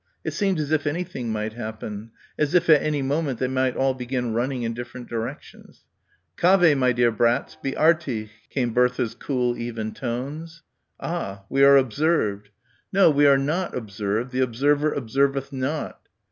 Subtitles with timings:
[0.23, 3.93] It seemed as if anything might happen; as if at any moment they might all
[3.93, 5.83] begin running in different directions.
[6.37, 10.63] "Cave, my dear brats, be artig," came Bertha's cool even tones.
[10.99, 11.43] "Ah!
[11.49, 12.49] we are observed."
[12.91, 14.31] "No, we are not observed.
[14.31, 16.01] The observer observeth not."